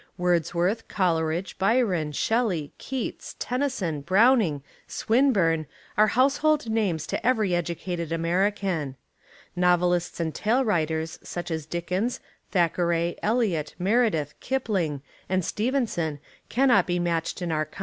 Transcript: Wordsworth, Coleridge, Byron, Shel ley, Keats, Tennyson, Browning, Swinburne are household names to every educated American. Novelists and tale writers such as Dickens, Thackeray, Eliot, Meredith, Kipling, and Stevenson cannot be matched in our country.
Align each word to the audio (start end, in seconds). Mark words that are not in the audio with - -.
Wordsworth, 0.17 0.87
Coleridge, 0.87 1.59
Byron, 1.59 2.11
Shel 2.11 2.47
ley, 2.47 2.71
Keats, 2.79 3.35
Tennyson, 3.37 4.01
Browning, 4.01 4.63
Swinburne 4.87 5.67
are 5.95 6.07
household 6.07 6.71
names 6.71 7.05
to 7.05 7.23
every 7.23 7.53
educated 7.53 8.11
American. 8.11 8.95
Novelists 9.55 10.19
and 10.19 10.33
tale 10.33 10.65
writers 10.65 11.19
such 11.21 11.51
as 11.51 11.67
Dickens, 11.67 12.19
Thackeray, 12.49 13.15
Eliot, 13.21 13.75
Meredith, 13.77 14.33
Kipling, 14.39 15.03
and 15.29 15.45
Stevenson 15.45 16.19
cannot 16.49 16.87
be 16.87 16.97
matched 16.97 17.39
in 17.39 17.51
our 17.51 17.63
country. 17.63 17.79